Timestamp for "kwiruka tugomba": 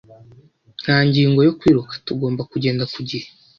1.59-2.41